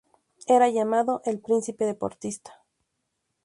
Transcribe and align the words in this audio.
Era 0.47 0.67
llamado 0.71 1.21
"el 1.25 1.37
príncipe 1.39 1.85
deportista". 1.85 2.63